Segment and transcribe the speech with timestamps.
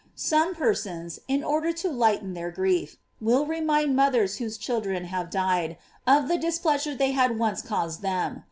[0.15, 5.77] Some persons, in order to lighten their grief, will remind mothers whose children have died,
[6.07, 8.39] of the displeasure they had once caused them.